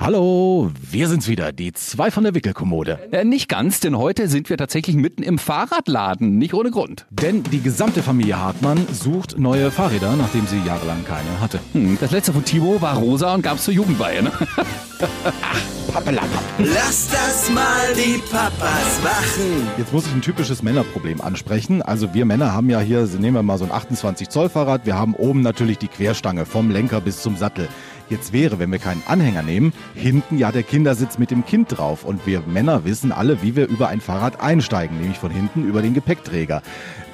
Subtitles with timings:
[0.00, 2.98] Hallo, wir sind's wieder, die zwei von der Wickelkommode.
[3.12, 7.06] Äh, nicht ganz, denn heute sind wir tatsächlich mitten im Fahrradladen, nicht ohne Grund.
[7.10, 11.60] Denn die gesamte Familie Hartmann sucht neue Fahrräder, nachdem sie jahrelang keine hatte.
[11.74, 14.32] Hm, das letzte von Timo war rosa und gab's zur Jugendweihe, ne?
[15.92, 16.42] Pappelapapp.
[16.58, 19.68] Lass das mal die Papas machen.
[19.78, 21.82] Jetzt muss ich ein typisches Männerproblem ansprechen.
[21.82, 24.98] Also wir Männer haben ja hier, nehmen wir mal so ein 28 Zoll Fahrrad, wir
[24.98, 27.68] haben oben natürlich die Querstange vom Lenker bis zum Sattel.
[28.10, 32.04] Jetzt wäre, wenn wir keinen Anhänger nehmen, hinten ja der Kindersitz mit dem Kind drauf.
[32.04, 35.82] Und wir Männer wissen alle, wie wir über ein Fahrrad einsteigen, nämlich von hinten über
[35.82, 36.62] den Gepäckträger.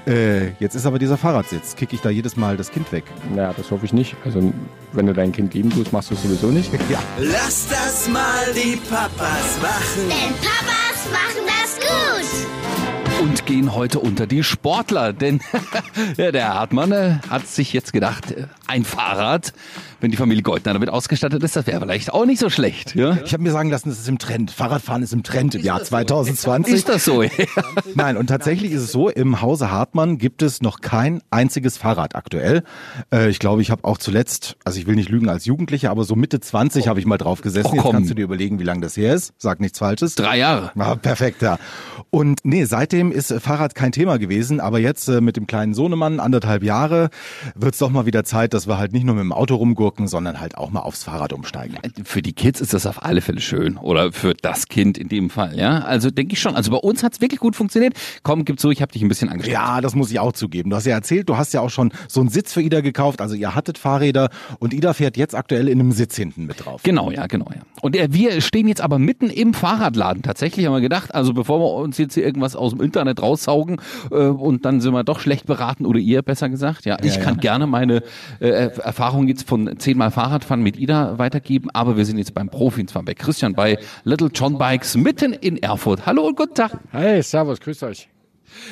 [0.07, 1.77] Äh, jetzt ist aber dieser Fahrradsitz.
[1.77, 3.05] Kicke ich da jedes Mal das Kind weg?
[3.35, 4.17] Naja, das hoffe ich nicht.
[4.25, 4.53] Also,
[4.93, 6.71] wenn du dein Kind lieben tust, machst du es sowieso nicht.
[6.91, 6.99] Ja.
[7.19, 10.09] Lass das mal die Papas machen.
[10.09, 13.21] Denn Papas machen das gut.
[13.23, 15.41] Und gehen heute unter die Sportler, denn
[16.17, 19.53] ja, der Hartmann äh, hat sich jetzt gedacht, äh, ein Fahrrad,
[20.01, 22.95] wenn die Familie Goldner damit ausgestattet ist, das wäre vielleicht auch nicht so schlecht.
[22.95, 23.19] Ja?
[23.25, 24.51] Ich habe mir sagen lassen, das ist im Trend.
[24.51, 26.75] Fahrradfahren ist im Trend im Jahr 2020.
[26.75, 27.23] Ist das so?
[27.95, 32.15] Nein, und tatsächlich ist es so, im Hause Hartmann gibt es noch kein einziges Fahrrad
[32.15, 32.63] aktuell.
[33.13, 36.05] Äh, ich glaube, ich habe auch zuletzt, also ich will nicht lügen als Jugendlicher, aber
[36.05, 37.67] so Mitte 20 habe ich mal drauf gesessen.
[37.67, 39.33] Och, Jetzt kannst du dir überlegen, wie lange das her ist.
[39.39, 40.15] Sag nichts Falsches.
[40.15, 40.73] Drei Jahre.
[40.77, 41.59] Ah, perfekt, ja.
[42.11, 46.21] Und nee, seitdem ist Fahrrad kein Thema gewesen, aber jetzt äh, mit dem kleinen Sohnemann,
[46.21, 47.11] anderthalb Jahre,
[47.55, 50.41] wird's doch mal wieder Zeit, dass wir halt nicht nur mit dem Auto rumgurken, sondern
[50.41, 51.77] halt auch mal aufs Fahrrad umsteigen.
[52.05, 53.77] Für die Kids ist das auf alle Fälle schön.
[53.77, 55.81] Oder für das Kind in dem Fall, ja.
[55.81, 56.55] Also denke ich schon.
[56.57, 57.95] Also bei uns hat's wirklich gut funktioniert.
[58.23, 59.55] Komm, gib zu, ich habe dich ein bisschen angesteckt.
[59.55, 60.71] Ja, das muss ich auch zugeben.
[60.71, 63.21] Du hast ja erzählt, du hast ja auch schon so einen Sitz für Ida gekauft.
[63.21, 66.83] Also ihr hattet Fahrräder und Ida fährt jetzt aktuell in einem Sitz hinten mit drauf.
[66.83, 67.63] Genau, ja, genau, ja.
[67.83, 70.23] Und äh, wir stehen jetzt aber mitten im Fahrradladen.
[70.23, 73.81] Tatsächlich haben wir gedacht, also bevor wir uns jetzt hier irgendwas aus dem Internet raussaugen
[74.11, 76.85] äh, und dann sind wir doch schlecht beraten oder ihr besser gesagt.
[76.85, 77.41] Ja, ich Ja, kann ja.
[77.41, 78.03] gerne meine
[78.41, 82.83] äh, Erfahrung jetzt von zehnmal Fahrradfahren mit Ida weitergeben, aber wir sind jetzt beim Profi,
[82.83, 86.07] und zwar bei Christian bei Little John Bikes mitten in Erfurt.
[86.07, 86.79] Hallo und guten Tag.
[86.91, 88.09] Hey, servus, grüßt euch.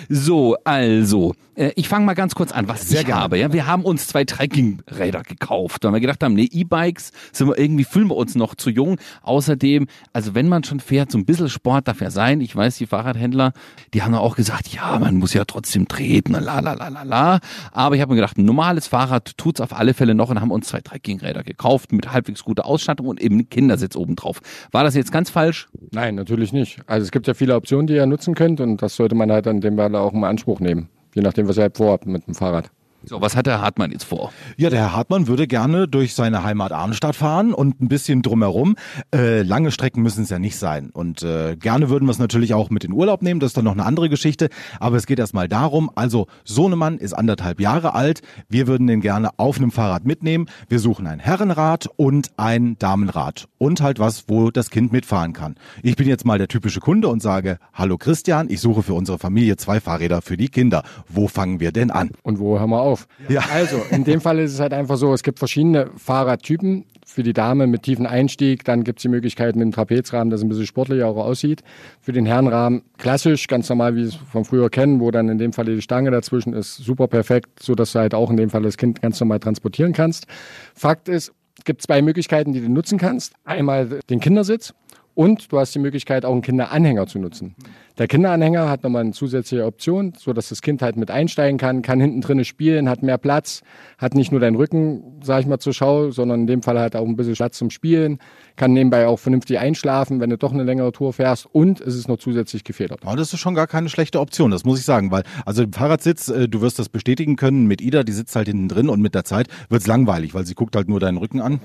[0.09, 3.20] So, also, äh, ich fange mal ganz kurz an, was Sehr ich gerne.
[3.20, 3.39] habe.
[3.39, 7.58] Ja, wir haben uns zwei Trekkingräder gekauft, weil wir gedacht haben, nee, E-Bikes sind wir
[7.58, 8.98] irgendwie fühlen wir uns noch zu jung.
[9.23, 12.41] Außerdem, also wenn man schon fährt, so ein bisschen Sport darf ja sein.
[12.41, 13.52] Ich weiß, die Fahrradhändler,
[13.95, 17.02] die haben ja auch gesagt, ja, man muss ja trotzdem treten, la la la la
[17.02, 17.41] la.
[17.73, 20.51] Aber ich habe mir gedacht, ein normales Fahrrad tut's auf alle Fälle noch und haben
[20.51, 24.41] uns zwei Trekkingräder gekauft mit halbwegs guter Ausstattung und eben einen Kindersitz oben drauf.
[24.70, 25.69] War das jetzt ganz falsch?
[25.91, 26.81] Nein, natürlich nicht.
[26.86, 29.47] Also es gibt ja viele Optionen, die ihr nutzen könnt und das sollte man halt
[29.47, 30.89] an dem Fall auch in Anspruch nehmen.
[31.14, 32.70] Je nachdem, was ihr halt vorhabt mit dem Fahrrad.
[33.05, 34.33] So, was hat der Hartmann jetzt vor?
[34.57, 38.75] Ja, der Herr Hartmann würde gerne durch seine Heimat Arnstadt fahren und ein bisschen drumherum.
[39.14, 40.91] Äh, lange Strecken müssen es ja nicht sein.
[40.91, 43.39] Und äh, gerne würden wir es natürlich auch mit in Urlaub nehmen.
[43.39, 44.48] Das ist dann noch eine andere Geschichte.
[44.81, 48.20] Aber es geht erstmal darum, also Sohnemann ist anderthalb Jahre alt.
[48.48, 50.47] Wir würden den gerne auf einem Fahrrad mitnehmen.
[50.69, 53.47] Wir suchen ein Herrenrad und ein Damenrad.
[53.58, 55.55] Und halt was, wo das Kind mitfahren kann.
[55.85, 59.20] Ich bin jetzt mal der typische Kunde und sage, hallo Christian, ich suche für unsere
[59.20, 60.83] Familie zwei Fahrräder für die Kinder.
[61.08, 62.11] Wo fangen wir denn an?
[62.25, 62.88] Und wo hören wir auf?
[63.29, 63.43] Ja.
[63.53, 66.85] Also, in dem Fall ist es halt einfach so, es gibt verschiedene Fahrradtypen.
[67.07, 70.43] Für die Dame mit tiefen Einstieg, dann gibt es die Möglichkeit mit einem Trapezrahmen, das
[70.43, 71.63] ein bisschen sportlicher auch aussieht.
[72.03, 75.39] Für den Herrenrahmen klassisch, ganz normal, wie wir es von früher kennen, wo dann in
[75.39, 78.51] dem Fall die Stange dazwischen ist, super perfekt, so dass du halt auch in dem
[78.51, 80.27] Fall das Kind ganz normal transportieren kannst.
[80.75, 83.33] Fakt ist, es gibt zwei Möglichkeiten, die du nutzen kannst.
[83.45, 84.75] Einmal den Kindersitz
[85.15, 87.57] und du hast die Möglichkeit, auch einen Kinderanhänger zu nutzen.
[87.98, 91.83] Der Kinderanhänger hat nochmal eine zusätzliche Option, so dass das Kind halt mit einsteigen kann,
[91.83, 93.63] kann hinten drinnen spielen, hat mehr Platz,
[93.98, 96.95] hat nicht nur deinen Rücken, sag ich mal, zur Schau, sondern in dem Fall halt
[96.95, 98.19] auch ein bisschen Platz zum Spielen,
[98.55, 102.07] kann nebenbei auch vernünftig einschlafen, wenn du doch eine längere Tour fährst und es ist
[102.07, 103.01] noch zusätzlich gefedert.
[103.05, 105.73] Ja, das ist schon gar keine schlechte Option, das muss ich sagen, weil also im
[105.73, 109.01] Fahrradsitz, äh, du wirst das bestätigen können mit Ida, die sitzt halt hinten drin und
[109.01, 111.61] mit der Zeit wird's langweilig, weil sie guckt halt nur deinen Rücken an.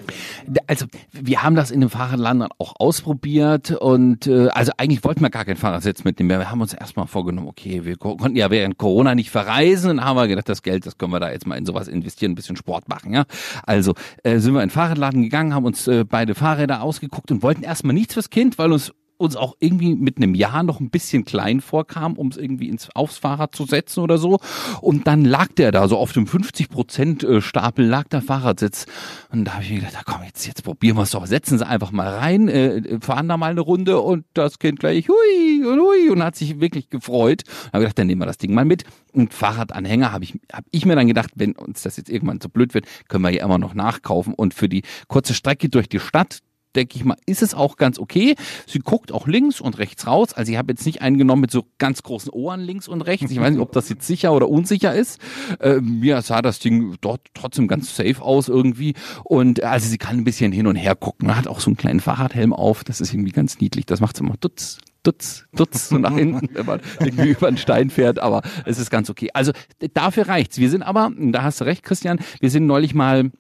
[0.66, 5.22] Also wir haben das in dem Fahrradladen dann auch ausprobiert und äh, also eigentlich wollten
[5.22, 6.23] wir gar keinen Fahrersitz mitnehmen.
[6.30, 10.04] Wir haben uns erstmal vorgenommen, okay, wir ko- konnten ja während Corona nicht verreisen und
[10.04, 12.36] haben wir gedacht, das Geld, das können wir da jetzt mal in sowas investieren, ein
[12.36, 13.26] bisschen Sport machen, ja.
[13.64, 17.44] Also äh, sind wir in den Fahrradladen gegangen, haben uns äh, beide Fahrräder ausgeguckt und
[17.44, 18.94] wollten erstmal nichts fürs Kind, weil uns
[19.24, 22.90] uns auch irgendwie mit einem Jahr noch ein bisschen klein vorkam, um es irgendwie ins,
[22.96, 24.40] aufs Fahrrad zu setzen oder so.
[24.82, 28.86] Und dann lag der da, so auf dem 50% Stapel lag der Fahrradsitz.
[29.32, 31.26] Und da habe ich mir gedacht, komm, jetzt, jetzt probieren wir es doch.
[31.26, 35.08] Setzen Sie einfach mal rein, äh, fahren da mal eine Runde und das Kind gleich
[35.08, 37.44] hui und hui und hat sich wirklich gefreut.
[37.46, 38.84] Da habe ich gedacht, dann nehmen wir das Ding mal mit.
[39.14, 42.50] Und Fahrradanhänger habe ich, hab ich mir dann gedacht, wenn uns das jetzt irgendwann zu
[42.50, 44.34] blöd wird, können wir ja immer noch nachkaufen.
[44.34, 46.40] Und für die kurze Strecke durch die Stadt,
[46.76, 48.36] denke ich mal, ist es auch ganz okay.
[48.68, 50.34] Sie guckt auch links und rechts raus.
[50.34, 53.32] Also ich habe jetzt nicht einen genommen mit so ganz großen Ohren links und rechts.
[53.32, 55.20] Ich weiß nicht, ob das jetzt sicher oder unsicher ist.
[55.60, 58.94] Äh, mir sah das Ding dort trotzdem ganz safe aus irgendwie.
[59.24, 61.36] Und äh, also sie kann ein bisschen hin und her gucken.
[61.36, 62.84] Hat auch so einen kleinen Fahrradhelm auf.
[62.84, 63.86] Das ist irgendwie ganz niedlich.
[63.86, 67.58] Das macht sie immer dutz, dutz, dutz so nach hinten, wenn man irgendwie über einen
[67.58, 68.20] Stein fährt.
[68.20, 69.30] Aber es ist ganz okay.
[69.34, 69.52] Also
[69.94, 70.58] dafür reicht's.
[70.58, 73.32] Wir sind aber, da hast du recht, Christian, wir sind neulich mal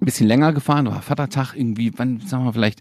[0.00, 2.80] ein bisschen länger gefahren, war Vatertag irgendwie, wann, sagen wir vielleicht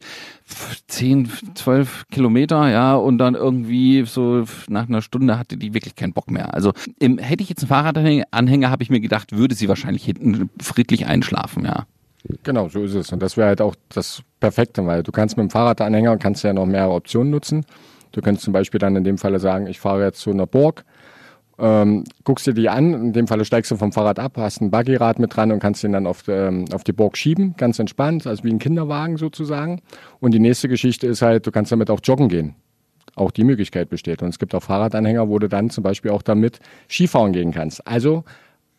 [0.88, 6.14] 10, 12 Kilometer, ja, und dann irgendwie so nach einer Stunde hatte die wirklich keinen
[6.14, 6.54] Bock mehr.
[6.54, 10.50] Also im, hätte ich jetzt einen Fahrradanhänger, habe ich mir gedacht, würde sie wahrscheinlich hinten
[10.60, 11.86] friedlich einschlafen, ja.
[12.44, 13.12] Genau, so ist es.
[13.12, 16.54] Und das wäre halt auch das Perfekte, weil du kannst mit dem Fahrradanhänger kannst ja
[16.54, 17.66] noch mehrere Optionen nutzen.
[18.14, 20.86] Du könntest zum Beispiel dann in dem Falle sagen, ich fahre jetzt zu einer Burg,
[21.60, 24.72] ähm, guckst dir die an, in dem Falle steigst du vom Fahrrad ab, hast ein
[24.72, 28.26] Buggyrad mit dran und kannst den dann auf, ähm, auf die Burg schieben, ganz entspannt,
[28.26, 29.82] also wie ein Kinderwagen sozusagen.
[30.20, 32.56] Und die nächste Geschichte ist halt, du kannst damit auch joggen gehen.
[33.16, 34.24] Auch die Möglichkeit besteht.
[34.24, 36.60] Und es gibt auch Fahrradanhänger, wo du dann zum Beispiel auch damit
[36.90, 37.86] Skifahren gehen kannst.
[37.88, 38.24] Also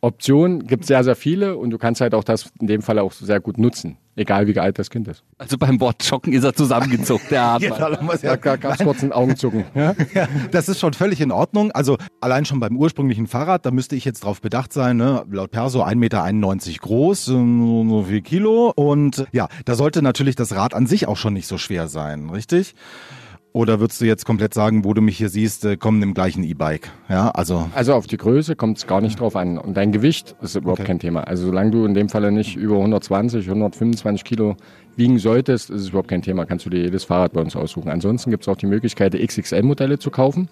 [0.00, 2.98] Optionen gibt es sehr, sehr viele und du kannst halt auch das in dem Fall
[2.98, 3.96] auch sehr gut nutzen.
[4.16, 5.24] Egal wie alt das Kind ist.
[5.38, 8.18] Also beim Wort Joggen ist er zusammengezuckt, der Hartmann.
[8.22, 9.64] Da gab es kurz ein Augenzucken.
[9.74, 9.94] Ja?
[10.14, 11.72] Ja, das ist schon völlig in Ordnung.
[11.72, 15.24] Also allein schon beim ursprünglichen Fahrrad, da müsste ich jetzt drauf bedacht sein, ne?
[15.30, 18.72] laut Perso 1,91 Meter groß, so so viel Kilo.
[18.76, 22.30] Und ja, da sollte natürlich das Rad an sich auch schon nicht so schwer sein,
[22.30, 22.74] richtig?
[23.56, 26.36] Oder würdest du jetzt komplett sagen, wo du mich hier siehst, äh, komm, nimm gleich
[26.36, 26.90] ein E-Bike?
[27.08, 27.70] Ja, also.
[27.72, 29.58] Also auf die Größe kommt es gar nicht drauf an.
[29.58, 30.88] Und dein Gewicht ist überhaupt Okay.
[30.88, 31.20] kein Thema.
[31.20, 34.56] Also solange du in dem Falle nicht über 120, 125 Kilo
[34.96, 36.46] wiegen solltest, ist es überhaupt kein Thema.
[36.46, 37.90] Kannst du dir jedes Fahrrad bei uns aussuchen.
[37.90, 40.48] Ansonsten gibt es auch die Möglichkeit, XXL-Modelle zu kaufen.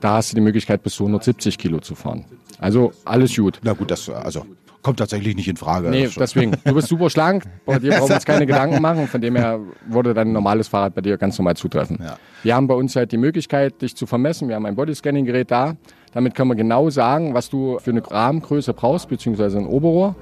[0.00, 2.26] Da hast du die Möglichkeit, bis zu 170 Kilo zu fahren.
[2.58, 3.58] Also alles gut.
[3.62, 4.44] Na gut, das also
[4.84, 5.90] kommt tatsächlich nicht in Frage.
[5.90, 6.52] Nee, deswegen.
[6.64, 9.08] Du bist super schlank, bei dir brauchen wir uns keine Gedanken machen.
[9.08, 9.58] Von dem her
[9.88, 11.98] würde dein normales Fahrrad bei dir ganz normal zutreffen.
[12.00, 12.16] Ja.
[12.44, 14.48] Wir haben bei uns halt die Möglichkeit, dich zu vermessen.
[14.48, 15.74] Wir haben ein Bodyscanning-Gerät da.
[16.12, 20.14] Damit können wir genau sagen, was du für eine Rahmengröße brauchst, beziehungsweise ein Oberrohr.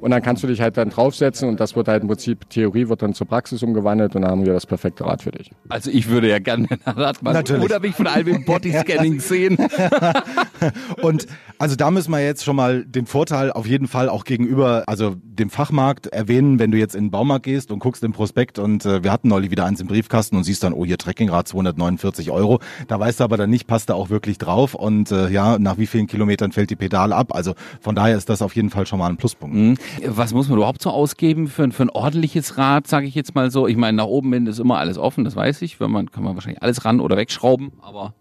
[0.00, 2.88] Und dann kannst du dich halt dann draufsetzen und das wird halt im Prinzip, Theorie
[2.88, 5.50] wird dann zur Praxis umgewandelt und dann haben wir das perfekte Rad für dich.
[5.68, 7.64] Also ich würde ja gerne einen Hartmann Natürlich.
[7.64, 9.56] oder mich von allem im Bodyscanning sehen.
[11.02, 11.26] Und
[11.58, 15.16] also da müssen wir jetzt schon mal den Vorteil auf jeden Fall auch gegenüber, also
[15.24, 18.84] dem Fachmarkt erwähnen, wenn du jetzt in den Baumarkt gehst und guckst im Prospekt und
[18.84, 22.30] äh, wir hatten neulich wieder eins im Briefkasten und siehst dann, oh hier Trekkingrad 249
[22.30, 22.60] Euro.
[22.88, 25.78] Da weißt du aber dann nicht, passt da auch wirklich drauf und äh, ja, nach
[25.78, 27.34] wie vielen Kilometern fällt die Pedale ab.
[27.34, 29.54] Also von daher ist das auf jeden Fall schon mal ein Pluspunkt.
[29.56, 29.76] Mhm.
[30.06, 33.34] Was muss man überhaupt so ausgeben für, ein- für ein ordentliches Rad, sage ich jetzt
[33.34, 33.66] mal so?
[33.66, 35.80] Ich meine, nach oben hin ist immer alles offen, das weiß ich.
[35.80, 38.14] Wenn man kann man wahrscheinlich alles ran oder wegschrauben, aber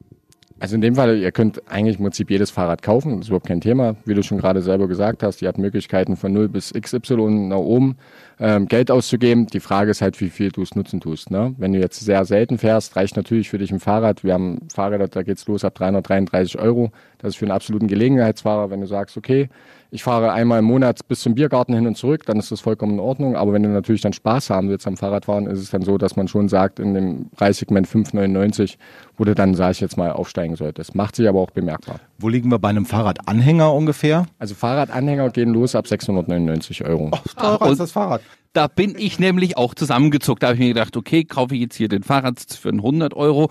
[0.58, 3.48] Also in dem Fall, ihr könnt eigentlich im Prinzip jedes Fahrrad kaufen, das ist überhaupt
[3.48, 3.98] kein Thema.
[4.06, 7.58] Wie du schon gerade selber gesagt hast, ihr habt Möglichkeiten von 0 bis XY nach
[7.58, 7.98] oben
[8.40, 9.48] ähm, Geld auszugeben.
[9.48, 11.30] Die Frage ist halt, wie viel du es nutzen tust.
[11.30, 11.54] Ne?
[11.58, 14.24] Wenn du jetzt sehr selten fährst, reicht natürlich für dich ein Fahrrad.
[14.24, 16.92] Wir haben Fahrräder, da geht's los ab 333 Euro.
[17.18, 19.50] Das ist für einen absoluten Gelegenheitsfahrer, wenn du sagst, okay,
[19.96, 22.94] ich fahre einmal im Monat bis zum Biergarten hin und zurück, dann ist das vollkommen
[22.96, 23.36] in Ordnung.
[23.36, 26.16] Aber wenn du natürlich dann Spaß haben willst am Fahrradfahren, ist es dann so, dass
[26.18, 28.76] man schon sagt, in dem Preissegment 5,99,
[29.18, 30.96] wo du dann, sage ich jetzt mal, aufsteigen solltest.
[30.96, 32.02] Macht sich aber auch bemerkbar.
[32.20, 34.26] Wo liegen wir bei einem Fahrradanhänger ungefähr?
[34.38, 37.12] Also Fahrradanhänger gehen los ab 699 Euro.
[37.38, 38.22] Teurer als das Fahrrad.
[38.52, 40.44] Da bin ich nämlich auch zusammengezuckt.
[40.44, 43.50] Da habe ich mir gedacht, okay, kaufe ich jetzt hier den Fahrrad für 100 Euro.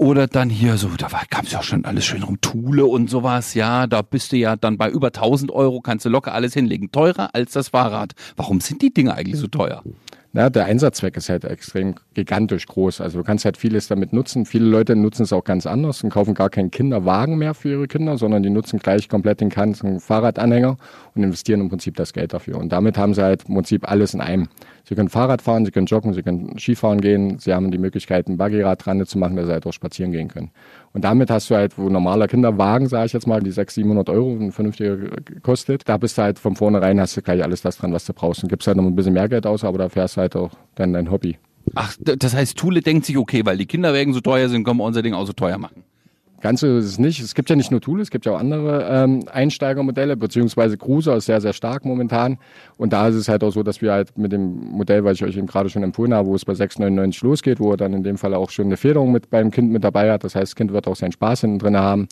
[0.00, 3.52] Oder dann hier so, da gab es ja schon alles schön rum, Thule und sowas.
[3.52, 6.90] Ja, da bist du ja dann bei über 1000 Euro, kannst du locker alles hinlegen.
[6.90, 8.14] Teurer als das Fahrrad.
[8.34, 9.82] Warum sind die Dinge eigentlich so teuer?
[10.32, 13.00] Na, der Einsatzzweck ist halt extrem gigantisch groß.
[13.00, 14.46] Also du kannst halt vieles damit nutzen.
[14.46, 17.88] Viele Leute nutzen es auch ganz anders und kaufen gar keinen Kinderwagen mehr für ihre
[17.88, 20.76] Kinder, sondern die nutzen gleich komplett den ganzen Fahrradanhänger
[21.16, 22.58] und investieren im Prinzip das Geld dafür.
[22.58, 24.48] Und damit haben sie halt im Prinzip alles in einem.
[24.84, 28.28] Sie können Fahrrad fahren, sie können joggen, sie können Skifahren gehen, sie haben die Möglichkeit,
[28.28, 30.52] ein Buggyrad dran zu machen, dass sie halt auch spazieren gehen können.
[30.92, 34.10] Und damit hast du halt, wo normaler Kinderwagen, sage ich jetzt mal, die 600, 700
[34.10, 34.96] Euro, ein vernünftiger
[35.42, 38.12] kostet, da bist du halt von vornherein, hast du gleich alles das dran, was du
[38.12, 38.42] brauchst.
[38.42, 40.50] Und gibst halt noch ein bisschen mehr Geld aus, aber da fährst du halt auch
[40.74, 41.38] dann dein Hobby.
[41.74, 44.84] Ach, das heißt, Thule denkt sich, okay, weil die Kinderwägen so teuer sind, können wir
[44.84, 45.84] unser Ding auch so teuer machen.
[46.40, 47.20] Ganz so ist es nicht.
[47.20, 51.16] Es gibt ja nicht nur Thule, es gibt ja auch andere ähm, Einsteigermodelle, beziehungsweise Cruiser
[51.16, 52.38] ist sehr, sehr stark momentan.
[52.78, 55.24] Und da ist es halt auch so, dass wir halt mit dem Modell, was ich
[55.24, 58.02] euch eben gerade schon empfohlen habe, wo es bei 6,99 losgeht, wo er dann in
[58.02, 60.24] dem Fall auch schon eine Federung mit beim Kind mit dabei hat.
[60.24, 62.08] Das heißt, das Kind wird auch seinen Spaß hinten drin haben.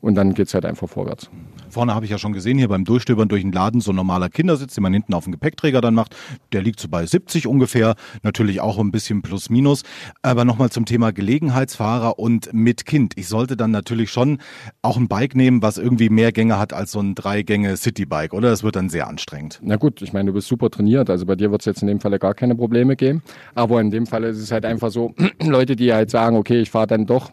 [0.00, 1.30] Und dann geht's halt einfach vorwärts.
[1.68, 4.28] Vorne habe ich ja schon gesehen, hier beim Durchstöbern durch den Laden so ein normaler
[4.28, 6.16] Kindersitz, den man hinten auf dem Gepäckträger dann macht.
[6.52, 9.84] Der liegt so bei 70 ungefähr, natürlich auch ein bisschen plus minus.
[10.22, 13.12] Aber nochmal zum Thema Gelegenheitsfahrer und mit Kind.
[13.16, 14.38] Ich sollte dann natürlich schon
[14.82, 18.50] auch ein Bike nehmen, was irgendwie mehr Gänge hat als so ein Dreigänge Citybike, oder?
[18.50, 19.60] Das wird dann sehr anstrengend.
[19.62, 21.88] Na gut, ich meine, du bist super trainiert, also bei dir wird es jetzt in
[21.88, 23.22] dem Falle gar keine Probleme geben.
[23.54, 26.70] Aber in dem Fall ist es halt einfach so, Leute, die halt sagen, okay, ich
[26.70, 27.30] fahre dann doch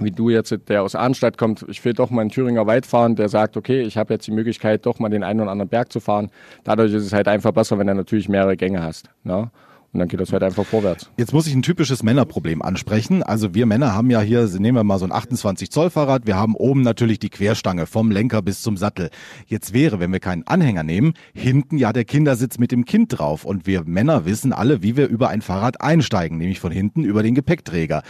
[0.00, 3.16] wie du jetzt, der aus Arnstadt kommt, ich will doch mal in Thüringer Wald fahren,
[3.16, 5.92] der sagt, okay, ich habe jetzt die Möglichkeit, doch mal den einen oder anderen Berg
[5.92, 6.30] zu fahren.
[6.64, 9.10] Dadurch ist es halt einfach besser, wenn du natürlich mehrere Gänge hast.
[9.22, 9.50] Ne?
[9.94, 11.08] Und dann geht das halt einfach vorwärts.
[11.16, 13.22] Jetzt muss ich ein typisches Männerproblem ansprechen.
[13.22, 16.34] Also wir Männer haben ja hier, nehmen wir mal so ein 28 Zoll Fahrrad, wir
[16.34, 19.10] haben oben natürlich die Querstange vom Lenker bis zum Sattel.
[19.46, 23.44] Jetzt wäre, wenn wir keinen Anhänger nehmen, hinten ja der Kindersitz mit dem Kind drauf.
[23.44, 27.22] Und wir Männer wissen alle, wie wir über ein Fahrrad einsteigen, nämlich von hinten über
[27.22, 28.02] den Gepäckträger.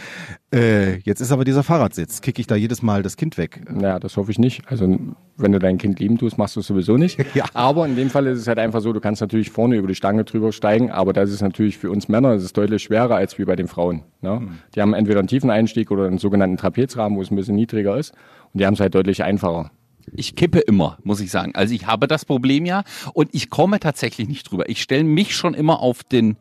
[0.51, 2.21] Äh, jetzt ist aber dieser Fahrradsitz.
[2.21, 3.61] Kicke ich da jedes Mal das Kind weg?
[3.69, 4.63] Naja, das hoffe ich nicht.
[4.71, 4.97] Also
[5.37, 7.19] wenn du dein Kind lieben tust, machst du es sowieso nicht.
[7.35, 7.43] Ja.
[7.53, 9.95] Aber in dem Fall ist es halt einfach so, du kannst natürlich vorne über die
[9.95, 13.37] Stange drüber steigen, aber das ist natürlich für uns Männer, das ist deutlich schwerer als
[13.37, 14.03] wie bei den Frauen.
[14.21, 14.39] Ne?
[14.39, 14.49] Hm.
[14.73, 17.97] Die haben entweder einen tiefen Einstieg oder einen sogenannten Trapezrahmen, wo es ein bisschen niedriger
[17.97, 18.13] ist.
[18.53, 19.71] Und die haben es halt deutlich einfacher.
[20.13, 21.53] Ich kippe immer, muss ich sagen.
[21.55, 24.69] Also ich habe das Problem ja und ich komme tatsächlich nicht drüber.
[24.69, 26.37] Ich stelle mich schon immer auf den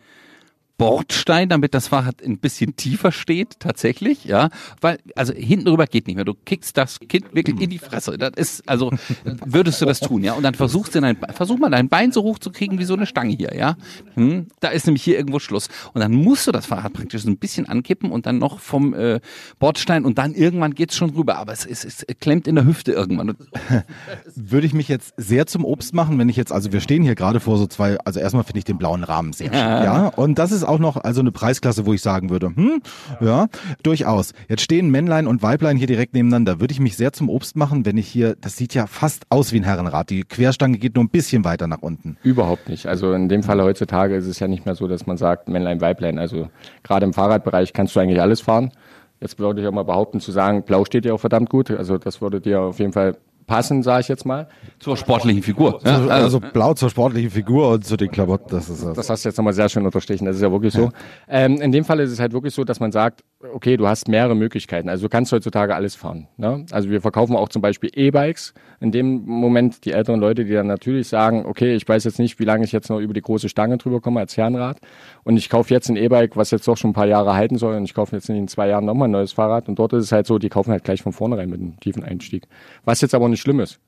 [0.77, 4.49] Bordstein, damit das Fahrrad ein bisschen tiefer steht, tatsächlich, ja.
[4.81, 6.25] Weil, also hinten rüber geht nicht mehr.
[6.25, 8.19] Du kickst das Kind wirklich in die Fresse.
[8.19, 8.91] Das ist, also,
[9.25, 10.33] würdest du das tun, ja.
[10.33, 12.95] Und dann versuchst du dein, versuch mal dein Bein so hoch zu kriegen wie so
[12.95, 13.77] eine Stange hier, ja.
[14.15, 14.49] Hm?
[14.59, 15.69] Da ist nämlich hier irgendwo Schluss.
[15.93, 18.95] Und dann musst du das Fahrrad praktisch so ein bisschen ankippen und dann noch vom
[18.95, 19.21] äh,
[19.61, 21.39] Bordstein und dann irgendwann geht's schon rüber.
[21.39, 23.37] Aber es, ist, es klemmt in der Hüfte irgendwann.
[24.35, 27.15] Würde ich mich jetzt sehr zum Obst machen, wenn ich jetzt, also wir stehen hier
[27.15, 30.09] gerade vor so zwei, also erstmal finde ich den blauen Rahmen sehr schick, ja.
[30.09, 32.81] Und das ist auch noch also eine Preisklasse, wo ich sagen würde, hm,
[33.21, 33.49] ja,
[33.83, 34.33] durchaus.
[34.49, 36.61] Jetzt stehen Männlein und Weiblein hier direkt nebeneinander.
[36.61, 39.53] Würde ich mich sehr zum Obst machen, wenn ich hier, das sieht ja fast aus
[39.53, 40.11] wie ein Herrenrad.
[40.11, 42.17] Die Querstange geht nur ein bisschen weiter nach unten.
[42.23, 42.87] Überhaupt nicht.
[42.87, 45.81] Also in dem Fall heutzutage ist es ja nicht mehr so, dass man sagt Männlein,
[45.81, 46.19] Weiblein.
[46.19, 46.49] Also
[46.83, 48.73] gerade im Fahrradbereich kannst du eigentlich alles fahren.
[49.21, 51.71] Jetzt würde ich auch mal behaupten zu sagen, Blau steht dir auch verdammt gut.
[51.71, 54.49] Also das würde dir auf jeden Fall passen, sage ich jetzt mal.
[54.79, 55.81] zur sportlichen Figur.
[55.85, 58.95] Ja, Also, also blau zur sportlichen Figur und zu den Klamotten, das ist das.
[58.97, 60.91] Das hast du jetzt nochmal sehr schön unterstrichen, das ist ja wirklich so.
[61.29, 63.23] Ähm, in dem Fall ist es halt wirklich so, dass man sagt,
[63.53, 64.89] okay, du hast mehrere Möglichkeiten.
[64.89, 66.29] Also du kannst heutzutage alles fahren.
[66.37, 66.65] Ne?
[66.71, 68.55] Also wir verkaufen auch zum Beispiel E-Bikes.
[68.81, 72.39] In dem Moment die älteren Leute, die dann natürlich sagen, okay, ich weiß jetzt nicht,
[72.39, 74.79] wie lange ich jetzt noch über die große Stange drüber komme als Herrenrad.
[75.25, 77.77] Und ich kaufe jetzt ein E-Bike, was jetzt doch schon ein paar Jahre halten soll.
[77.77, 79.69] Und ich kaufe jetzt in zwei Jahren nochmal ein neues Fahrrad.
[79.69, 82.03] Und dort ist es halt so, die kaufen halt gleich von vornherein mit einem tiefen
[82.03, 82.45] Einstieg.
[82.85, 83.81] Was jetzt aber nicht schlimm ist.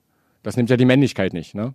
[0.42, 1.54] Das nimmt ja die Männlichkeit nicht.
[1.54, 1.74] Ne?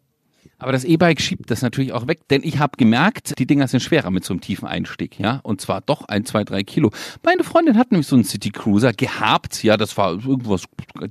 [0.57, 3.79] Aber das E-Bike schiebt das natürlich auch weg, denn ich habe gemerkt, die Dinger sind
[3.81, 6.91] schwerer mit so einem tiefen Einstieg, ja, und zwar doch ein, zwei, drei Kilo.
[7.23, 10.65] Meine Freundin hat nämlich so einen City Cruiser gehabt, ja, das war irgendwas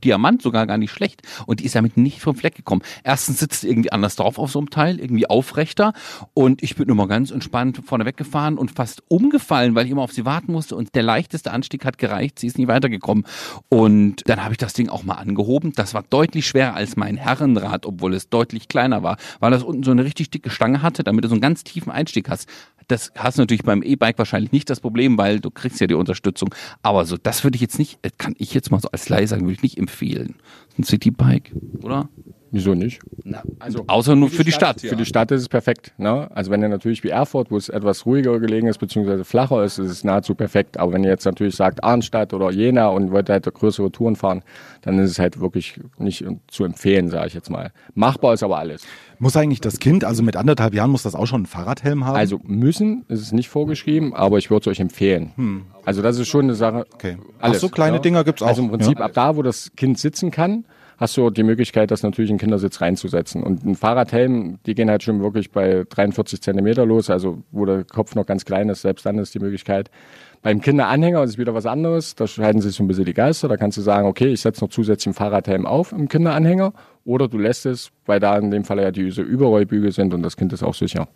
[0.04, 2.82] Diamant, sogar gar nicht schlecht, und die ist damit nicht vom Fleck gekommen.
[3.02, 5.94] Erstens sitzt sie irgendwie anders drauf auf so einem Teil, irgendwie aufrechter,
[6.32, 10.12] und ich bin immer ganz entspannt vorne weggefahren und fast umgefallen, weil ich immer auf
[10.12, 13.24] sie warten musste, und der leichteste Anstieg hat gereicht, sie ist nie weitergekommen.
[13.68, 15.72] Und dann habe ich das Ding auch mal angehoben.
[15.74, 19.82] Das war deutlich schwerer als mein Herrenrad, obwohl es deutlich kleiner war, weil das unten
[19.82, 22.48] so eine richtig dicke Stange hatte, damit du so einen ganz tiefen Einstieg hast.
[22.88, 25.94] Das hast du natürlich beim E-Bike wahrscheinlich nicht das Problem, weil du kriegst ja die
[25.94, 26.54] Unterstützung.
[26.82, 29.26] Aber so, das würde ich jetzt nicht, äh, kann ich jetzt mal so als Laie
[29.26, 30.34] sagen, würde ich nicht empfehlen.
[30.78, 32.08] Ein Citybike, oder?
[32.52, 33.00] Wieso nicht?
[33.22, 34.80] Na, also außer nur für die Stadt.
[34.80, 35.92] Für die Stadt ist es perfekt.
[35.98, 36.28] Ne?
[36.34, 39.78] Also wenn ihr natürlich wie Erfurt, wo es etwas ruhiger gelegen ist, beziehungsweise flacher ist,
[39.78, 40.76] ist es nahezu perfekt.
[40.76, 44.42] Aber wenn ihr jetzt natürlich sagt Arnstadt oder Jena und wollt halt größere Touren fahren,
[44.82, 47.70] dann ist es halt wirklich nicht zu empfehlen, sage ich jetzt mal.
[47.94, 48.82] Machbar ist aber alles.
[49.20, 52.16] Muss eigentlich das Kind, also mit anderthalb Jahren muss das auch schon einen Fahrradhelm haben?
[52.16, 55.66] Also müssen ist es nicht vorgeschrieben, aber ich würde es euch empfehlen.
[55.84, 56.86] Also das ist schon eine Sache.
[56.94, 57.16] Okay.
[57.38, 58.02] Alles, Ach so kleine ne?
[58.02, 58.48] Dinger gibt's auch.
[58.48, 59.04] Also im Prinzip Ja.
[59.04, 60.64] ab da, wo das Kind sitzen kann,
[61.00, 63.42] hast du die Möglichkeit, das natürlich in den Kindersitz reinzusetzen.
[63.42, 67.84] Und ein Fahrradhelm, die gehen halt schon wirklich bei 43 Zentimeter los, also wo der
[67.84, 69.90] Kopf noch ganz klein ist, selbst dann ist die Möglichkeit.
[70.42, 73.48] Beim Kinderanhänger ist es wieder was anderes, da scheiden sich so ein bisschen die Geister.
[73.48, 76.74] Da kannst du sagen, okay, ich setze noch zusätzlich einen Fahrradhelm auf im Kinderanhänger
[77.06, 80.36] oder du lässt es, weil da in dem Fall ja diese Überrollbügel sind und das
[80.36, 81.08] Kind ist auch sicher.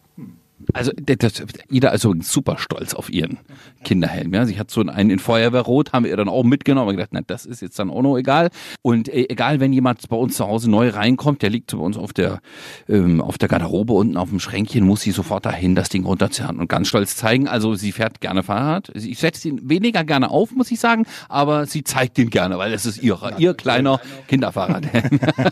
[0.72, 3.38] Also das, Ida ist übrigens super stolz auf ihren
[3.82, 4.32] Kinderhelm.
[4.32, 4.46] Ja.
[4.46, 7.20] Sie hat so einen in Feuerwehrrot, haben wir ihr dann auch mitgenommen und gedacht, na,
[7.26, 8.50] das ist jetzt dann auch noch egal.
[8.82, 11.96] Und äh, egal, wenn jemand bei uns zu Hause neu reinkommt, der liegt bei uns
[11.96, 12.40] auf der,
[12.88, 16.58] ähm, auf der Garderobe unten auf dem Schränkchen, muss sie sofort dahin das Ding runterzerren
[16.58, 17.48] und ganz stolz zeigen.
[17.48, 18.90] Also sie fährt gerne Fahrrad.
[18.94, 22.72] Ich setze ihn weniger gerne auf, muss ich sagen, aber sie zeigt ihn gerne, weil
[22.72, 25.20] es ist ihrer, ihr kleiner Kinderfahrradhelm.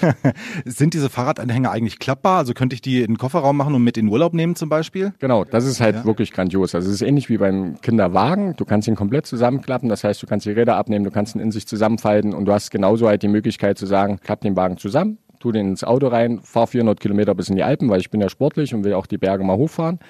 [0.64, 2.38] Sind diese Fahrradanhänger eigentlich klappbar?
[2.38, 4.49] Also könnte ich die in den Kofferraum machen und mit in den Urlaub nehmen?
[4.50, 5.12] Nehmen zum Beispiel.
[5.18, 6.74] Genau, das ist halt wirklich grandios.
[6.74, 8.54] Also es ist ähnlich wie beim Kinderwagen.
[8.56, 11.40] Du kannst ihn komplett zusammenklappen, das heißt, du kannst die Räder abnehmen, du kannst ihn
[11.40, 14.76] in sich zusammenfalten und du hast genauso halt die Möglichkeit zu sagen, klapp den Wagen
[14.76, 18.10] zusammen, tu den ins Auto rein, fahr 400 Kilometer bis in die Alpen, weil ich
[18.10, 20.00] bin ja sportlich und will auch die Berge mal hochfahren.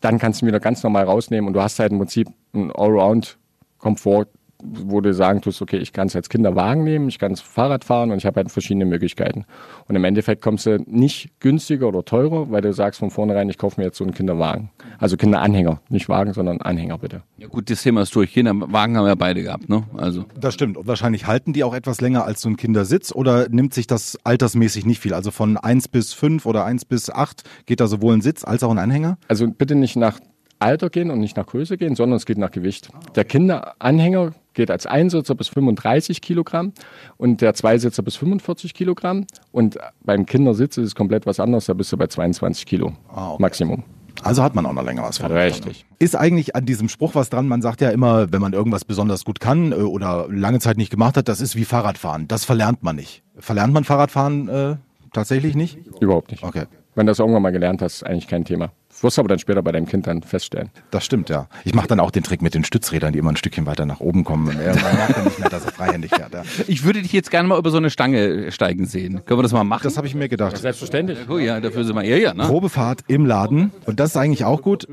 [0.00, 2.70] Dann kannst du ihn wieder ganz normal rausnehmen und du hast halt im Prinzip einen
[2.72, 4.28] Allround-Komfort,
[4.62, 7.84] wo du sagen tust, okay, ich kann es als Kinderwagen nehmen, ich kann es Fahrrad
[7.84, 9.44] fahren und ich habe halt verschiedene Möglichkeiten.
[9.88, 13.58] Und im Endeffekt kommst du nicht günstiger oder teurer, weil du sagst von vornherein, ich
[13.58, 14.70] kaufe mir jetzt so einen Kinderwagen.
[14.98, 17.22] Also Kinderanhänger, nicht Wagen, sondern Anhänger bitte.
[17.38, 18.32] Ja gut, das Thema ist durch.
[18.32, 19.84] Kinderwagen haben wir beide gehabt, ne?
[19.96, 20.24] Also.
[20.38, 20.76] Das stimmt.
[20.76, 24.18] Und wahrscheinlich halten die auch etwas länger als so ein Kindersitz oder nimmt sich das
[24.24, 25.14] altersmäßig nicht viel?
[25.14, 28.62] Also von 1 bis 5 oder 1 bis 8 geht da sowohl ein Sitz als
[28.62, 29.18] auch ein Anhänger?
[29.28, 30.20] Also bitte nicht nach
[30.62, 32.88] Alter gehen und nicht nach Größe gehen, sondern es geht nach Gewicht.
[33.14, 36.72] Der Kinderanhänger geht als Einsitzer bis 35 Kilogramm
[37.16, 39.26] und der Zweisitzer bis 45 Kilogramm.
[39.50, 43.30] Und beim Kindersitz ist es komplett was anderes, da bist du bei 22 Kilo Ah,
[43.32, 43.42] okay.
[43.42, 43.84] Maximum.
[44.22, 45.32] Also hat man auch noch länger was von.
[45.32, 45.84] Richtig.
[45.98, 47.48] Ist eigentlich an diesem Spruch was dran?
[47.48, 50.90] Man sagt ja immer, wenn man irgendwas besonders gut kann äh, oder lange Zeit nicht
[50.90, 52.28] gemacht hat, das ist wie Fahrradfahren.
[52.28, 53.22] Das verlernt man nicht.
[53.38, 54.76] Verlernt man Fahrradfahren äh,
[55.12, 55.78] tatsächlich nicht?
[56.00, 56.44] Überhaupt nicht.
[56.44, 56.66] Okay.
[56.94, 58.70] Wenn du das irgendwann mal gelernt hast, ist eigentlich kein Thema.
[58.90, 60.68] Das wirst du aber dann später bei deinem Kind dann feststellen.
[60.90, 61.48] Das stimmt, ja.
[61.64, 64.00] Ich mache dann auch den Trick mit den Stützrädern, die immer ein Stückchen weiter nach
[64.00, 64.48] oben kommen.
[64.48, 66.34] Und er man merkt dann nicht mehr, dass er freihändig fährt.
[66.34, 66.42] Ja.
[66.66, 69.24] Ich würde dich jetzt gerne mal über so eine Stange steigen sehen.
[69.24, 69.84] Können wir das mal machen?
[69.84, 70.58] Das habe ich mir gedacht.
[70.58, 71.18] Selbstverständlich.
[71.30, 72.44] oh ja, dafür sind wir ja, ja, ne?
[72.44, 73.72] Probefahrt im Laden.
[73.86, 74.86] Und das ist eigentlich auch gut,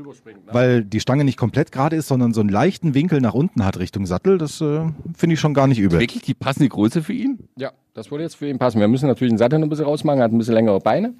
[0.50, 3.78] weil die Stange nicht komplett gerade ist, sondern so einen leichten Winkel nach unten hat
[3.78, 4.38] Richtung Sattel.
[4.38, 4.80] Das äh,
[5.14, 6.00] finde ich schon gar nicht übel.
[6.00, 7.40] Wirklich die passende Größe für ihn?
[7.56, 8.80] Ja, das würde jetzt für ihn passen.
[8.80, 11.12] Wir müssen natürlich den Sattel noch ein bisschen rausmachen, er hat ein bisschen längere Beine.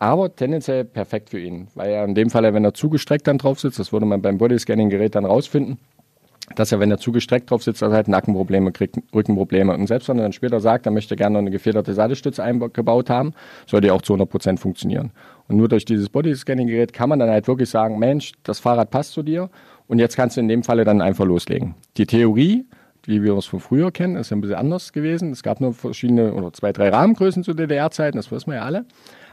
[0.00, 3.60] Aber tendenziell perfekt für ihn, weil er in dem Fall, wenn er zugestreckt dann drauf
[3.60, 5.78] sitzt, das würde man beim Bodyscanning-Gerät dann rausfinden,
[6.56, 9.74] dass er, wenn er zugestreckt drauf sitzt, dass er halt Nackenprobleme kriegt, Rückenprobleme.
[9.74, 13.10] Und selbst wenn er dann später sagt, er möchte gerne noch eine gefederte Sattelstütze eingebaut
[13.10, 13.34] haben,
[13.66, 15.12] sollte die auch zu 100 Prozent funktionieren.
[15.48, 19.12] Und nur durch dieses Bodyscanning-Gerät kann man dann halt wirklich sagen, Mensch, das Fahrrad passt
[19.12, 19.50] zu dir
[19.86, 21.74] und jetzt kannst du in dem Falle dann einfach loslegen.
[21.98, 22.64] Die Theorie,
[23.04, 25.30] wie wir es von früher kennen, ist ein bisschen anders gewesen.
[25.30, 28.86] Es gab nur verschiedene oder zwei, drei Rahmengrößen zu DDR-Zeiten, das wissen wir ja alle.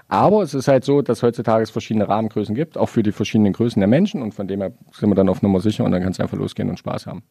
[0.08, 3.54] Aber es ist halt so, dass heutzutage es verschiedene Rahmengrößen gibt, auch für die verschiedenen
[3.54, 4.22] Größen der Menschen.
[4.22, 6.38] Und von dem her sind wir dann auf Nummer sicher und dann kannst du einfach
[6.38, 7.24] losgehen und Spaß haben.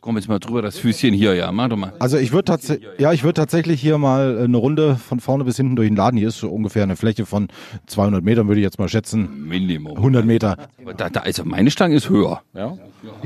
[0.00, 1.92] Komm jetzt mal drüber, das Füßchen hier, ja, mach doch mal.
[1.98, 5.56] Also ich würde tatsächlich, ja, ich würde tatsächlich hier mal eine Runde von vorne bis
[5.58, 6.16] hinten durch den Laden.
[6.18, 7.48] Hier ist so ungefähr eine Fläche von
[7.86, 9.46] 200 Metern, würde ich jetzt mal schätzen.
[9.46, 9.96] Minimum.
[9.98, 10.56] 100 Meter.
[10.80, 12.40] Aber da, da, also meine Stange ist höher.
[12.54, 12.78] Ja.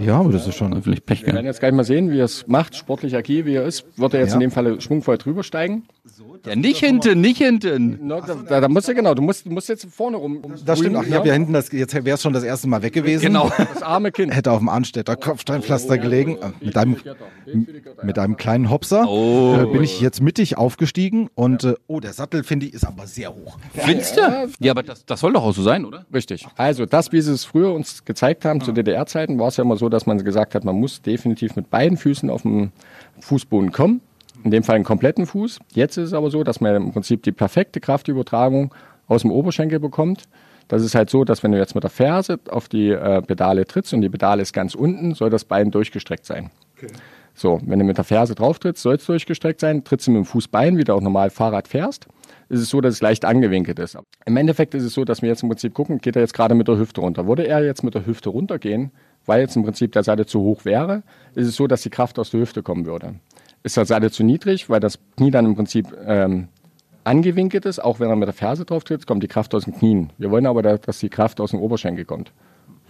[0.04, 0.80] Ja, aber das ist schon.
[0.82, 3.54] Vielleicht Pech Wir werden jetzt gleich mal sehen, wie er es macht, sportlich agil, wie
[3.54, 3.84] er ist.
[3.96, 4.34] Wird er jetzt Ja.
[4.34, 5.84] in dem Falle schwungvoll drüber steigen?
[6.46, 7.98] Ja, nicht hinten, nicht hinten.
[8.02, 10.42] Na, da, da, da musst du genau, du musst, du musst jetzt vorne rum.
[10.64, 10.96] Das stimmt.
[10.96, 11.72] Ach, ich habe ja ja, hinten das.
[11.72, 13.24] Jetzt wäre es schon das erste Mal weg gewesen.
[13.24, 13.50] Genau.
[13.56, 14.34] das arme Kind.
[14.34, 16.36] Hätte auf dem Arnstädter Kopfsteinpflaster gelegen.
[16.60, 16.96] Äh, Mit einem,
[18.02, 19.56] mit einem kleinen Hopser Oh.
[19.60, 23.06] äh, bin ich jetzt mittig aufgestiegen und äh, oh, der Sattel finde ich ist aber
[23.06, 23.58] sehr hoch.
[23.74, 24.20] Findest du?
[24.60, 26.04] Ja, aber das, das soll doch auch so sein, oder?
[26.12, 26.46] Richtig.
[26.56, 29.76] Also das, wie sie es früher uns gezeigt haben, zu DDR-Zeiten, war es ja immer
[29.76, 32.72] so, dass man gesagt hat, man muss definitiv mit beiden Füßen auf dem
[33.20, 34.00] Fußboden kommen.
[34.42, 35.58] In dem Fall einen kompletten Fuß.
[35.74, 38.74] Jetzt ist es aber so, dass man im Prinzip die perfekte Kraftübertragung
[39.06, 40.24] aus dem Oberschenkel bekommt.
[40.68, 43.66] Das ist halt so, dass wenn du jetzt mit der Ferse auf die äh, Pedale
[43.66, 46.50] trittst und die Pedale ist ganz unten, soll das Bein durchgestreckt sein.
[47.34, 49.82] So, wenn du mit der Ferse drauf trittst, soll es durchgestreckt sein.
[49.82, 52.06] Trittst du mit dem Fußbein, wie du auch normal Fahrrad fährst,
[52.48, 53.98] ist es so, dass es leicht angewinkelt ist.
[54.24, 56.54] Im Endeffekt ist es so, dass wir jetzt im Prinzip gucken, geht er jetzt gerade
[56.54, 57.26] mit der Hüfte runter.
[57.26, 58.92] Würde er jetzt mit der Hüfte runtergehen,
[59.26, 61.02] weil jetzt im Prinzip der Seite zu hoch wäre,
[61.34, 63.14] ist es so, dass die Kraft aus der Hüfte kommen würde.
[63.64, 66.48] Ist der Seite zu niedrig, weil das Knie dann im Prinzip ähm,
[67.04, 69.74] angewinkelt ist, auch wenn er mit der Ferse drauf tritt, kommt die Kraft aus den
[69.74, 70.10] Knien.
[70.18, 72.32] Wir wollen aber, da- dass die Kraft aus dem Oberschenkel kommt,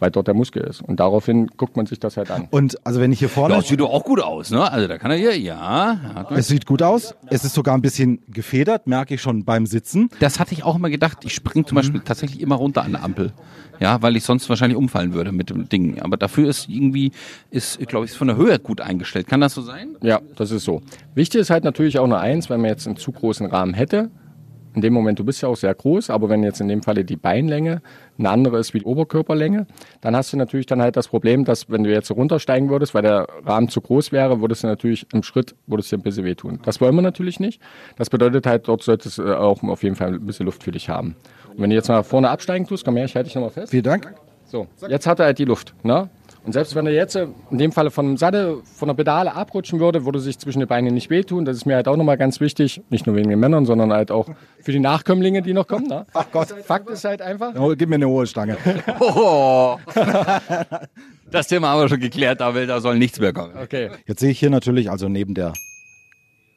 [0.04, 0.82] weil dort der Muskel ist.
[0.82, 2.46] Und daraufhin guckt man sich das halt an.
[2.50, 3.54] Und also wenn ich hier vorne.
[3.54, 4.70] Ja, das sieht doch auch gut aus, ne?
[4.70, 5.94] Also da kann er hier, ja.
[5.94, 6.26] ja.
[6.36, 7.14] Es sieht gut aus.
[7.30, 10.10] Es ist sogar ein bisschen gefedert, merke ich schon beim Sitzen.
[10.20, 11.24] Das hatte ich auch immer gedacht.
[11.24, 13.32] Ich springe zum Beispiel tatsächlich immer runter an der Ampel.
[13.80, 15.98] Ja, weil ich sonst wahrscheinlich umfallen würde mit dem Ding.
[16.02, 17.10] Aber dafür ist irgendwie,
[17.50, 19.26] ist, glaube ich, ist von der Höhe gut eingestellt.
[19.26, 19.96] Kann das so sein?
[20.02, 20.82] Ja, das ist so.
[21.14, 24.10] Wichtig ist halt natürlich auch nur eins, wenn man jetzt einen zu großen Rahmen hätte.
[24.74, 27.04] In dem Moment, du bist ja auch sehr groß, aber wenn jetzt in dem Falle
[27.04, 27.80] die Beinlänge
[28.18, 29.66] eine andere ist wie die Oberkörperlänge,
[30.00, 33.02] dann hast du natürlich dann halt das Problem, dass wenn du jetzt runtersteigen würdest, weil
[33.02, 36.58] der Rahmen zu groß wäre, würdest du natürlich im Schritt, würdest dir ein bisschen wehtun.
[36.64, 37.60] Das wollen wir natürlich nicht.
[37.96, 40.88] Das bedeutet halt, dort solltest du auch auf jeden Fall ein bisschen Luft für dich
[40.88, 41.16] haben.
[41.50, 43.70] Und wenn du jetzt mal vorne absteigen tust, komm her, ich halte dich nochmal fest.
[43.70, 44.12] Vielen Dank.
[44.46, 45.74] So, jetzt hat er halt die Luft.
[45.82, 46.08] Ne?
[46.44, 49.34] Und selbst wenn er jetzt äh, in dem Falle von dem Sattel, von der Pedale
[49.34, 51.46] abrutschen würde, würde sich zwischen den Beinen nicht wehtun.
[51.46, 52.82] Das ist mir halt auch nochmal ganz wichtig.
[52.90, 54.28] Nicht nur wegen den Männern, sondern halt auch
[54.60, 55.86] für die Nachkömmlinge, die noch kommen.
[55.86, 56.06] Ne?
[56.12, 56.48] Ach Gott.
[56.48, 57.54] Fakt ist halt einfach.
[57.58, 58.56] Oh, gib mir eine hohe Stange.
[59.00, 59.78] Oh.
[61.30, 63.54] Das Thema haben wir schon geklärt, aber da soll nichts mehr kommen.
[63.60, 63.90] Okay.
[64.06, 65.52] Jetzt sehe ich hier natürlich, also neben der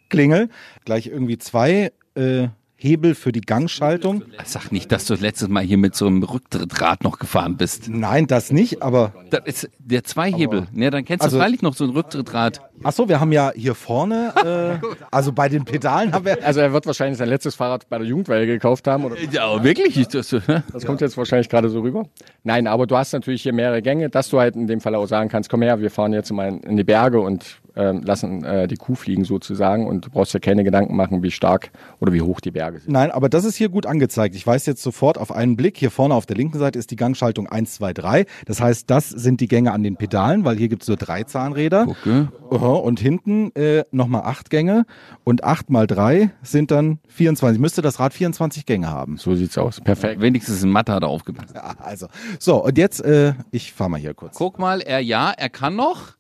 [0.10, 0.50] Klingel,
[0.86, 4.22] gleich irgendwie zwei, äh, Hebel für die Gangschaltung.
[4.46, 7.90] Sag nicht, dass du letztes Mal hier mit so einem Rücktrittrad noch gefahren bist.
[7.90, 10.68] Nein, das nicht, aber Das ist der Zweihebel.
[10.76, 12.62] Ja, dann kennst du Also- freilich noch so ein Rücktrittrad.
[12.84, 16.60] ach so, wir haben ja hier vorne, äh, also bei den Pedalen haben wir, Also
[16.60, 19.06] er wird wahrscheinlich sein letztes Fahrrad bei der Jugendweihe gekauft haben.
[19.06, 19.98] Oder Ja, wirklich?
[19.98, 20.30] Ist das,
[20.72, 22.04] das kommt jetzt wahrscheinlich gerade so rüber.
[22.44, 25.08] Nein, aber du hast natürlich hier mehrere Gänge, dass du halt in dem Fall auch
[25.08, 28.68] sagen kannst, komm her, wir fahren jetzt mal in die Berge und ähm, lassen äh,
[28.68, 32.22] die Kuh fliegen sozusagen und du brauchst dir keine Gedanken machen, wie stark oder wie
[32.22, 32.92] hoch die Berge sind.
[32.92, 34.36] nein, aber das ist hier gut angezeigt.
[34.36, 36.96] Ich weiß jetzt sofort auf einen Blick, hier vorne auf der linken Seite ist die
[36.96, 38.26] Gangschaltung 1, 2, 3.
[38.46, 41.24] Das heißt, das sind die Gänge an den Pedalen, weil hier gibt es nur drei
[41.24, 41.88] Zahnräder.
[41.88, 42.28] Okay.
[42.50, 44.86] Aha, Und hinten äh, nochmal acht Gänge
[45.24, 47.60] und acht mal drei sind dann 24.
[47.60, 49.18] Müsste das Rad 24 Gänge haben.
[49.18, 49.82] So sieht's aus.
[49.82, 50.22] Perfekt.
[50.22, 51.54] Wenigstens in Mathe hat er aufgepasst.
[51.54, 52.08] Ja, also,
[52.40, 54.36] so, und jetzt, äh, ich fahr mal hier kurz.
[54.38, 56.17] Guck mal, er ja, er kann noch.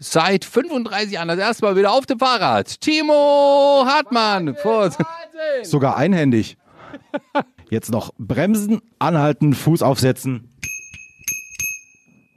[0.00, 2.80] Seit 35 Jahren das erste Mal wieder auf dem Fahrrad.
[2.80, 4.54] Timo Hartmann.
[4.54, 4.90] Vor-
[5.62, 6.56] Sogar einhändig.
[7.70, 10.56] Jetzt noch bremsen, anhalten, Fuß aufsetzen.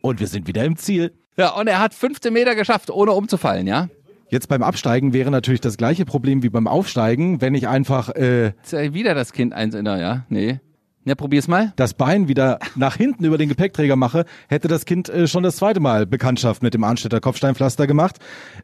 [0.02, 1.14] Und wir sind wieder im Ziel.
[1.38, 3.88] Ja, und er hat 15 Meter geschafft, ohne umzufallen, ja?
[4.30, 8.54] Jetzt beim Absteigen wäre natürlich das gleiche Problem wie beim Aufsteigen, wenn ich einfach äh,
[8.64, 10.26] Ist ja wieder das Kind eins in der, ja?
[10.30, 10.60] Nee.
[11.04, 11.74] Ja, probier's mal.
[11.78, 15.56] das Bein wieder nach hinten über den Gepäckträger mache, hätte das Kind äh, schon das
[15.56, 18.18] zweite Mal Bekanntschaft mit dem Arnstädter Kopfsteinpflaster gemacht.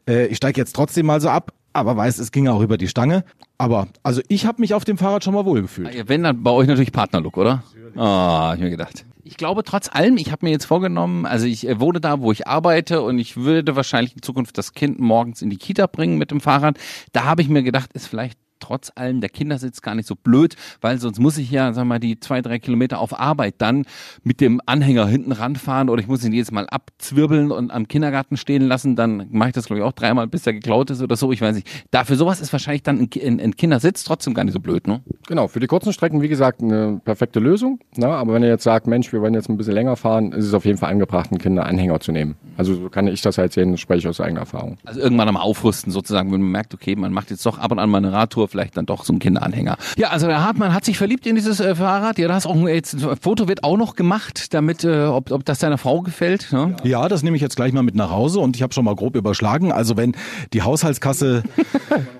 [0.08, 2.88] Äh, ich steige jetzt trotzdem mal so ab, aber weiß, es ging auch über die
[2.88, 3.24] Stange.
[3.58, 5.92] Aber also ich habe mich auf dem Fahrrad schon mal wohlgefühlt.
[5.92, 7.64] Ja, Wenn, dann bei euch natürlich Partnerlook, oder?
[7.96, 9.04] Ah, hab ich mir gedacht.
[9.24, 12.30] Ich glaube, trotz allem, ich habe mir jetzt vorgenommen, also ich äh, wohne da, wo
[12.30, 16.18] ich arbeite und ich würde wahrscheinlich in Zukunft das Kind morgens in die Kita bringen
[16.18, 16.78] mit dem Fahrrad.
[17.12, 20.56] Da habe ich mir gedacht, ist vielleicht trotz allem der Kindersitz gar nicht so blöd,
[20.80, 23.84] weil sonst muss ich ja, sag mal, die zwei, drei Kilometer auf Arbeit dann
[24.22, 28.36] mit dem Anhänger hinten ranfahren oder ich muss ihn jedes Mal abzwirbeln und am Kindergarten
[28.36, 28.96] stehen lassen.
[28.96, 31.32] Dann mache ich das, glaube ich, auch dreimal, bis er geklaut ist oder so.
[31.32, 31.68] Ich weiß nicht.
[31.90, 34.86] Dafür sowas ist wahrscheinlich dann ein, Ki- ein, ein Kindersitz trotzdem gar nicht so blöd,
[34.86, 35.02] ne?
[35.26, 37.80] Genau, für die kurzen Strecken, wie gesagt, eine perfekte Lösung.
[37.96, 40.44] Na, aber wenn ihr jetzt sagt, Mensch, wir wollen jetzt ein bisschen länger fahren, ist
[40.46, 42.36] es auf jeden Fall angebracht, einen Kinderanhänger zu nehmen.
[42.56, 44.78] Also so kann ich das halt sehen, spreche ich aus eigener Erfahrung.
[44.84, 47.78] Also irgendwann am Aufrüsten sozusagen, wenn man merkt, okay, man macht jetzt doch ab und
[47.78, 49.76] an mal eine Radtour, vielleicht dann doch so ein Kinderanhänger.
[49.96, 52.18] Ja, also der Hartmann hat sich verliebt in dieses äh, Fahrrad.
[52.18, 55.44] Ja, da hast auch jetzt ein Foto wird auch noch gemacht, damit äh, ob, ob
[55.44, 56.52] das deiner Frau gefällt.
[56.52, 56.76] Ne?
[56.84, 58.94] Ja, das nehme ich jetzt gleich mal mit nach Hause und ich habe schon mal
[58.94, 59.72] grob überschlagen.
[59.72, 60.14] Also wenn
[60.52, 61.42] die Haushaltskasse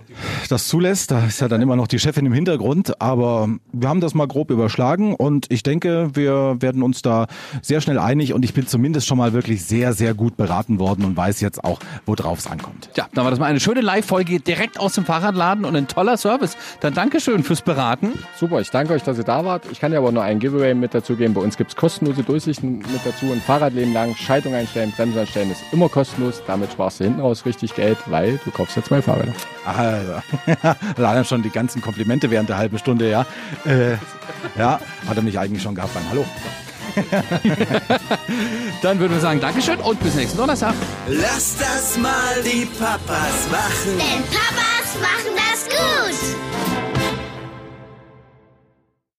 [0.49, 4.01] das zulässt, da ist ja dann immer noch die Chefin im Hintergrund, aber wir haben
[4.01, 7.27] das mal grob überschlagen und ich denke, wir werden uns da
[7.63, 11.05] sehr schnell einig und ich bin zumindest schon mal wirklich sehr, sehr gut beraten worden
[11.05, 12.91] und weiß jetzt auch, worauf es ankommt.
[12.97, 16.17] Ja, dann war das mal eine schöne Live-Folge direkt aus dem Fahrradladen und ein toller
[16.17, 16.57] Service.
[16.81, 18.13] Dann Dankeschön fürs Beraten.
[18.37, 19.65] Super, ich danke euch, dass ihr da wart.
[19.71, 21.35] Ich kann dir aber nur ein Giveaway mit dazu geben.
[21.35, 23.27] Bei uns gibt's kostenlose Durchsichten mit dazu.
[23.33, 26.43] Ein Fahrradleben lang, Schaltung einstellen, Bremse einstellen ist immer kostenlos.
[26.47, 29.33] Damit sparst du hinten raus richtig Geld, weil du kaufst ja zwei Fahrräder.
[30.09, 30.23] Also,
[30.97, 33.27] allein schon die ganzen Komplimente während der halben Stunde, ja.
[33.65, 33.93] Äh,
[34.57, 36.25] ja, hat er mich eigentlich schon gehabt beim Hallo.
[38.83, 40.75] Dann würden wir sagen Dankeschön und bis nächsten Donnerstag.
[41.07, 43.99] Lass das mal die Papas machen.
[43.99, 46.88] Denn Papas machen das gut.